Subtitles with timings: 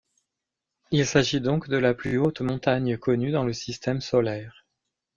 [0.89, 4.65] Il s'agit donc de la plus haute montagne connue dans le système solaire.